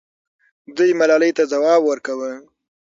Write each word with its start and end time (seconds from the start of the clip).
دوی 0.75 0.91
ملالۍ 0.99 1.31
ته 1.37 1.43
ځواب 1.51 1.81
ورکاوه. 1.85 2.31